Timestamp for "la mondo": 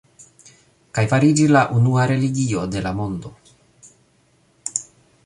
2.87-3.33